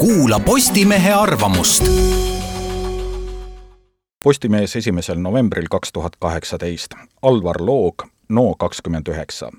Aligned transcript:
kuula 0.00 0.40
Postimehe 0.40 1.12
arvamust. 1.12 1.84
Postimees 4.24 4.76
esimesel 4.76 5.18
novembril 5.18 5.66
kaks 5.70 5.92
tuhat 5.92 6.12
kaheksateist. 6.20 6.94
Alvar 7.22 7.56
Loog, 7.60 7.94
NO 8.28 8.54
kakskümmend 8.54 9.08
üheksa. 9.08 9.50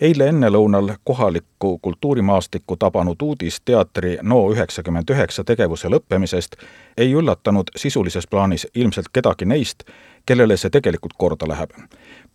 eile 0.00 0.28
ennelõunal 0.28 0.94
kohalikku 1.04 1.78
kultuurimaastikku 1.78 2.76
tabanud 2.76 3.22
uudis 3.22 3.60
teatri 3.64 4.18
NO 4.22 4.52
üheksakümmend 4.52 5.10
üheksa 5.10 5.44
tegevuse 5.44 5.88
lõppemisest 5.88 6.56
ei 6.96 7.12
üllatanud 7.12 7.68
sisulises 7.76 8.26
plaanis 8.26 8.66
ilmselt 8.74 9.12
kedagi 9.12 9.44
neist, 9.44 9.82
kellele 10.30 10.56
see 10.56 10.70
tegelikult 10.70 11.16
korda 11.18 11.48
läheb. 11.50 11.74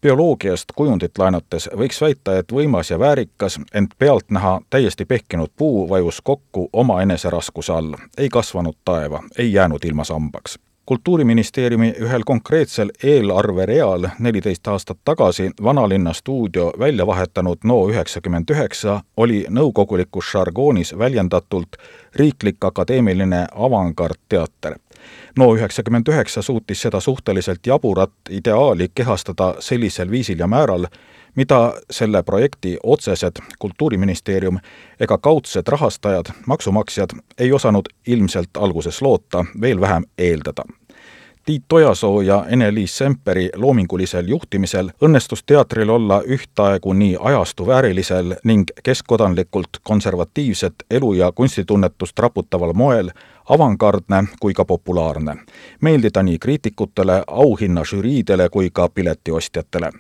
Bioloogiast 0.01 0.73
kujundit 0.75 1.17
laenates 1.17 1.69
võiks 1.79 2.01
väita, 2.03 2.35
et 2.41 2.51
võimas 2.51 2.91
ja 2.91 2.99
väärikas, 2.99 3.55
ent 3.73 3.95
pealtnäha 3.99 4.59
täiesti 4.69 5.05
pehkinud 5.05 5.53
puu 5.55 5.87
vajus 5.89 6.19
kokku 6.21 6.67
omaenese 6.73 7.31
raskuse 7.31 7.73
all, 7.73 7.95
ei 8.17 8.29
kasvanud 8.29 8.75
taeva, 8.85 9.23
ei 9.37 9.53
jäänud 9.53 9.85
ilma 9.85 10.03
sambaks. 10.03 10.59
Kultuuriministeeriumi 10.85 11.93
ühel 12.01 12.21
konkreetsel 12.25 12.91
eelarvereal 13.03 14.09
neliteist 14.19 14.67
aastat 14.67 14.97
tagasi 15.05 15.49
vanalinna 15.63 16.13
stuudio 16.13 16.73
välja 16.79 17.07
vahetanud 17.07 17.63
NO 17.63 17.79
üheksakümmend 17.89 18.51
üheksa 18.51 18.99
oli 19.17 19.45
nõukogulikus 19.49 20.29
žargoonis 20.35 20.93
väljendatult 20.97 21.79
riiklik 22.15 22.69
akadeemiline 22.69 23.47
avangardteater 23.55 24.77
NO 25.37 25.55
üheksakümmend 25.55 26.07
üheksa 26.07 26.41
suutis 26.41 26.81
seda 26.81 26.99
suhteliselt 26.99 27.67
jaburat 27.67 28.11
ideaali 28.29 28.89
kehastada 28.95 29.55
sellisel 29.59 30.11
viisil 30.11 30.39
ja 30.39 30.47
määral, 30.47 30.85
mida 31.35 31.73
selle 31.91 32.23
projekti 32.23 32.77
otsesed 32.83 33.41
Kultuuriministeerium 33.59 34.59
ega 34.99 35.17
kaudsed 35.17 35.67
rahastajad, 35.67 36.31
maksumaksjad, 36.47 37.09
ei 37.37 37.53
osanud 37.53 37.91
ilmselt 38.07 38.57
alguses 38.57 39.01
loota, 39.01 39.45
veel 39.61 39.81
vähem 39.81 40.03
eeldada 40.17 40.63
Tiit 41.45 41.73
Ojasoo 41.73 42.21
ja 42.21 42.45
Ene-Liis 42.47 42.97
Semperi 42.97 43.49
loomingulisel 43.55 44.27
juhtimisel 44.27 44.89
õnnestus 45.05 45.43
teatril 45.45 45.89
olla 45.89 46.23
ühtaegu 46.25 46.93
nii 46.93 47.17
ajastu 47.19 47.67
väärilisel 47.67 48.33
ning 48.43 48.71
keskkodanlikult 48.83 49.69
konservatiivset 49.83 50.73
elu- 50.89 51.13
ja 51.13 51.31
kunstitunnetust 51.31 52.19
raputaval 52.19 52.73
moel 52.73 53.09
avangardne 53.49 54.23
kui 54.39 54.53
ka 54.53 54.65
populaarne, 54.65 55.35
meeldida 55.81 56.23
nii 56.23 56.39
kriitikutele, 56.39 57.23
auhinnažüriidele 57.27 58.49
kui 58.49 58.69
ka 58.73 58.89
piletiostjatele 58.89 59.91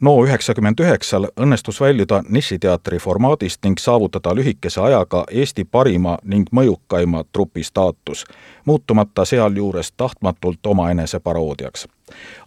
NO 0.00 0.12
üheksakümmend 0.24 0.78
üheksal 0.80 1.26
õnnestus 1.36 1.80
väljuda 1.80 2.20
nišiteatri 2.28 2.98
formaadist 3.02 3.64
ning 3.64 3.80
saavutada 3.82 4.34
lühikese 4.34 4.80
ajaga 4.80 5.24
Eesti 5.30 5.64
parima 5.64 6.18
ning 6.22 6.46
mõjukaima 6.54 7.24
trupi 7.32 7.62
staatus, 7.66 8.24
muutumata 8.64 9.24
sealjuures 9.24 9.92
tahtmatult 9.92 10.66
omaenese 10.66 11.18
paroodiaks 11.20 11.88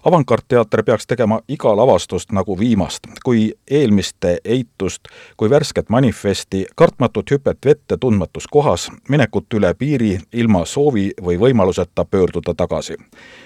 avangardteater 0.06 0.84
peaks 0.84 1.08
tegema 1.08 1.42
iga 1.48 1.76
lavastust 1.78 2.32
nagu 2.32 2.60
viimast, 2.60 3.08
kui 3.24 3.52
eelmiste 3.72 4.38
eitust, 4.46 5.08
kui 5.38 5.50
värsket 5.50 5.90
manifesti, 5.90 6.66
kartmatut 6.76 7.32
hüpet 7.32 7.58
vette 7.66 7.98
tundmatus 7.98 8.48
kohas, 8.48 8.90
minekut 9.10 9.54
üle 9.54 9.74
piiri 9.74 10.20
ilma 10.34 10.66
soovi 10.66 11.12
või 11.24 11.40
võimaluseta 11.40 12.06
pöörduda 12.06 12.54
tagasi. 12.58 12.98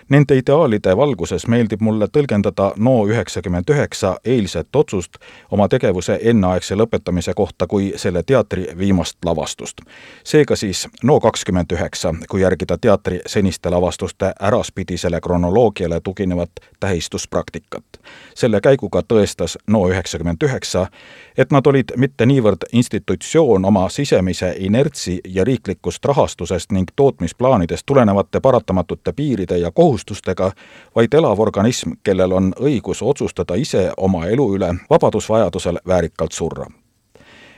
Nende 0.09 0.37
ideaalide 0.37 0.97
valguses 0.97 1.47
meeldib 1.47 1.81
mulle 1.81 2.07
tõlgendada 2.07 2.71
NO 2.77 3.07
üheksakümmend 3.07 3.69
üheksa 3.69 4.15
eilset 4.25 4.75
otsust 4.75 5.17
oma 5.51 5.67
tegevuse 5.67 6.19
enneaegse 6.21 6.75
lõpetamise 6.75 7.33
kohta 7.33 7.67
kui 7.67 7.93
selle 7.95 8.23
teatri 8.23 8.67
viimast 8.77 9.17
lavastust. 9.25 9.81
seega 10.23 10.55
siis 10.55 10.87
NO 11.03 11.19
kakskümmend 11.19 11.71
üheksa, 11.71 12.13
kui 12.29 12.41
järgida 12.41 12.77
teatri 12.77 13.19
seniste 13.25 13.69
lavastuste 13.69 14.33
äraspidisele 14.41 15.21
kronoloogiale 15.21 16.01
tuginevat 16.05 16.51
tähistuspraktikat. 16.79 17.83
selle 18.35 18.59
käiguga 18.61 19.01
tõestas 19.13 19.57
NO 19.67 19.87
üheksakümmend 19.89 20.43
üheksa, 20.43 20.87
et 21.37 21.51
nad 21.51 21.67
olid 21.67 21.95
mitte 21.97 22.25
niivõrd 22.25 22.67
institutsioon 22.71 23.65
oma 23.65 23.89
sisemise 23.89 24.53
inertsi 24.59 25.19
ja 25.25 25.43
riiklikust 25.43 26.05
rahastusest 26.05 26.71
ning 26.71 26.93
tootmisplaanidest 26.95 27.85
tulenevate 27.85 28.39
paratamatute 28.39 29.13
piiride 29.13 29.57
ja 29.57 29.71
kohustustega, 29.71 30.51
vaid 30.95 31.13
elav 31.13 31.39
organism, 31.39 31.97
kellel 32.03 32.31
on 32.31 32.53
õigus 32.59 33.01
otsustada 33.01 33.55
ise 33.55 33.91
oma 33.97 34.25
elu 34.25 34.49
üle, 34.55 34.73
vabadusvajadusel 34.89 35.79
väärikalt 35.87 36.31
surra 36.31 36.65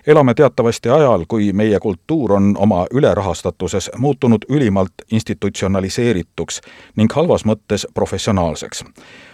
elame 0.07 0.33
teatavasti 0.33 0.89
ajal, 0.89 1.25
kui 1.27 1.53
meie 1.53 1.79
kultuur 1.79 2.33
on 2.33 2.55
oma 2.59 2.85
ülerahastatuses 2.93 3.91
muutunud 3.97 4.45
ülimalt 4.49 4.93
institutsionaliseerituks 5.11 6.61
ning 6.95 7.11
halvas 7.13 7.45
mõttes 7.45 7.87
professionaalseks 7.93 8.83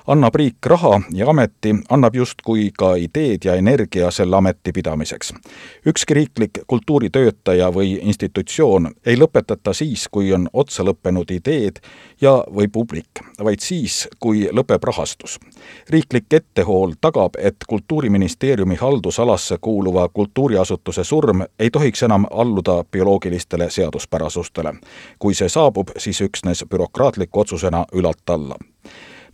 annab 0.07 0.35
riik 0.35 0.65
raha 0.65 1.01
ja 1.11 1.29
ameti, 1.29 1.75
annab 1.89 2.15
justkui 2.15 2.71
ka 2.77 2.93
ideed 2.99 3.45
ja 3.45 3.55
energia 3.55 4.11
selle 4.11 4.35
ameti 4.35 4.71
pidamiseks. 4.71 5.33
ükski 5.87 6.13
riiklik 6.13 6.59
kultuuritöötaja 6.67 7.69
või 7.71 7.99
institutsioon 8.01 8.91
ei 9.05 9.17
lõpetata 9.17 9.73
siis, 9.73 10.07
kui 10.11 10.33
on 10.33 10.49
otsa 10.53 10.83
lõppenud 10.83 11.31
ideed 11.31 11.79
ja, 12.21 12.43
või 12.55 12.67
publik, 12.67 13.23
vaid 13.43 13.59
siis, 13.59 14.07
kui 14.19 14.49
lõpeb 14.51 14.83
rahastus. 14.83 15.39
riiklik 15.89 16.33
ettehool 16.33 16.93
tagab, 17.01 17.35
et 17.37 17.55
Kultuuriministeeriumi 17.67 18.75
haldusalasse 18.75 19.57
kuuluva 19.61 20.09
kultuuriasutuse 20.63 21.03
surm 21.03 21.41
ei 21.59 21.69
tohiks 21.69 22.03
enam 22.03 22.25
alluda 22.31 22.83
bioloogilistele 22.91 23.69
seaduspärasustele. 23.69 24.73
kui 25.19 25.33
see 25.33 25.49
saabub, 25.49 25.87
siis 25.97 26.21
üksnes 26.21 26.65
bürokraatliku 26.69 27.39
otsusena 27.39 27.85
ülalt 27.93 28.29
alla 28.29 28.55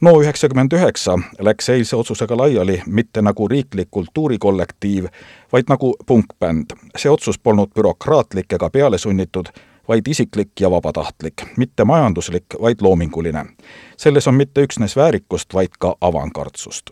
NO 0.01 0.21
üheksakümmend 0.21 0.73
üheksa 0.73 1.19
läks 1.39 1.69
eilse 1.69 1.95
otsusega 1.95 2.37
laiali 2.37 2.81
mitte 2.87 3.21
nagu 3.21 3.47
riiklik 3.47 3.87
kultuurikollektiiv, 3.91 5.05
vaid 5.53 5.69
nagu 5.69 5.95
punkbänd. 6.05 6.65
see 6.97 7.11
otsus 7.11 7.39
polnud 7.39 7.69
bürokraatlik 7.75 8.53
ega 8.53 8.69
pealesunnitud, 8.69 9.45
vaid 9.87 10.07
isiklik 10.07 10.51
ja 10.59 10.71
vabatahtlik, 10.71 11.43
mitte 11.57 11.85
majanduslik, 11.85 12.45
vaid 12.61 12.81
loominguline. 12.81 13.45
selles 13.97 14.27
on 14.27 14.35
mitte 14.35 14.61
üksnes 14.61 14.95
väärikust, 14.95 15.53
vaid 15.53 15.77
ka 15.79 15.95
avangardsust 16.01 16.89